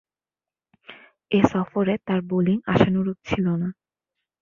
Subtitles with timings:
[1.31, 3.69] এ সফরে তার বোলিং আশানুরূপ ছিল না।